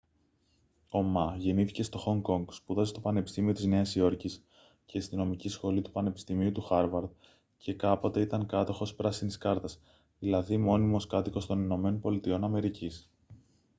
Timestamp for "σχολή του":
5.49-5.91